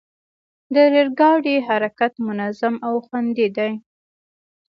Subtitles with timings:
[0.73, 3.71] د ریل ګاډي حرکت منظم او خوندي دی.